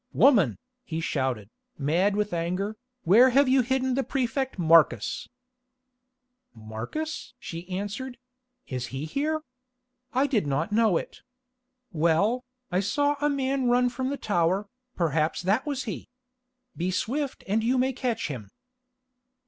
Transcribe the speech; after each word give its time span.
"Woman," 0.13 0.57
he 0.83 0.99
shouted, 0.99 1.51
mad 1.77 2.15
with 2.15 2.33
anger, 2.33 2.75
"where 3.03 3.29
have 3.29 3.47
you 3.47 3.61
hidden 3.61 3.93
the 3.93 4.01
Prefect 4.03 4.57
Marcus?" 4.57 5.29
"Marcus?" 6.55 7.35
she 7.37 7.69
answered; 7.69 8.17
"is 8.65 8.87
he 8.87 9.05
here? 9.05 9.43
I 10.11 10.25
did 10.25 10.47
not 10.47 10.71
know 10.71 10.97
it. 10.97 11.21
Well, 11.91 12.43
I 12.71 12.79
saw 12.79 13.15
a 13.21 13.29
man 13.29 13.67
run 13.69 13.89
from 13.89 14.09
the 14.09 14.17
tower, 14.17 14.67
perhaps 14.95 15.43
that 15.43 15.67
was 15.67 15.83
he. 15.83 16.09
Be 16.75 16.89
swift 16.89 17.43
and 17.47 17.63
you 17.63 17.77
may 17.77 17.93
catch 17.93 18.27
him." 18.27 18.49